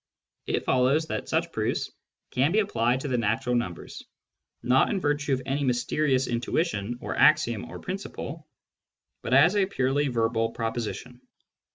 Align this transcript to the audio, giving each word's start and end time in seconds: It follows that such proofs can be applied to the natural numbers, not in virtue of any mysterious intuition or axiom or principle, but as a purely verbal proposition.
It 0.47 0.65
follows 0.65 1.05
that 1.09 1.29
such 1.29 1.51
proofs 1.51 1.91
can 2.31 2.51
be 2.51 2.57
applied 2.57 3.01
to 3.01 3.07
the 3.07 3.19
natural 3.19 3.53
numbers, 3.53 4.03
not 4.63 4.89
in 4.89 4.99
virtue 4.99 5.31
of 5.33 5.43
any 5.45 5.63
mysterious 5.63 6.25
intuition 6.25 6.97
or 7.01 7.15
axiom 7.15 7.65
or 7.65 7.77
principle, 7.77 8.47
but 9.21 9.35
as 9.35 9.55
a 9.55 9.67
purely 9.67 10.07
verbal 10.07 10.53
proposition. 10.53 11.21